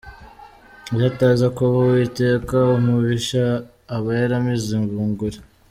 [0.95, 3.43] Iyo ataza kuba uwiteka umubisha
[3.95, 5.37] aba yaramize bunguri”.